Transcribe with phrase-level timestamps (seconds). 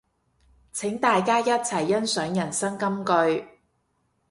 [0.73, 3.47] 請大家一齊欣賞人生金句